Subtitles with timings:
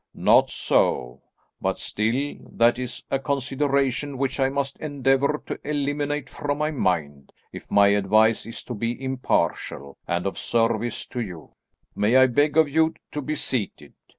[0.15, 1.21] "Not so,
[1.61, 7.31] but still that is a consideration which I must endeavour to eliminate from my mind,
[7.53, 11.53] if my advice is to be impartial, and of service to you.
[11.95, 13.93] May I beg of you to be seated?